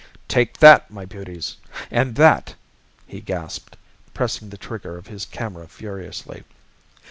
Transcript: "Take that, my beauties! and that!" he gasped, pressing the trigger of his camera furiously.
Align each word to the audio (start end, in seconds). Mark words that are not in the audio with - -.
"Take 0.27 0.57
that, 0.57 0.89
my 0.89 1.05
beauties! 1.05 1.57
and 1.91 2.15
that!" 2.15 2.55
he 3.05 3.21
gasped, 3.21 3.77
pressing 4.15 4.49
the 4.49 4.57
trigger 4.57 4.97
of 4.97 5.05
his 5.05 5.27
camera 5.27 5.67
furiously. 5.67 6.43